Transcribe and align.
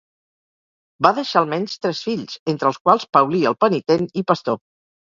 Va 1.07 1.11
deixar 1.17 1.43
almenys 1.43 1.77
tres 1.85 2.01
fills, 2.09 2.41
entre 2.55 2.73
els 2.73 2.83
quals 2.89 3.09
Paulí 3.19 3.47
el 3.53 3.61
Penitent 3.67 4.13
i 4.23 4.31
Pastor. 4.35 4.65